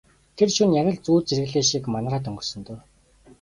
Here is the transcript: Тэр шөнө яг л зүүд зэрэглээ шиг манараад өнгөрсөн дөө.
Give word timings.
Тэр 0.41 0.49
шөнө 0.53 0.73
яг 0.81 0.87
л 0.93 0.99
зүүд 1.05 1.23
зэрэглээ 1.29 1.65
шиг 1.71 1.83
манараад 1.93 2.27
өнгөрсөн 2.29 2.61
дөө. 2.67 2.79